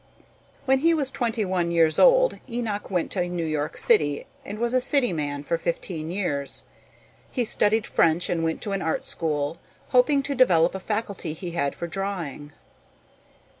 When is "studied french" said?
7.45-8.27